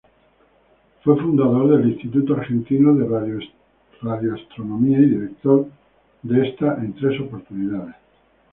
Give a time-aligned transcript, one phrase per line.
[1.03, 3.05] Fue fundador del Instituto Argentino de
[4.01, 5.67] Radioastronomía y director
[6.23, 7.93] de esta en tres oportunidades.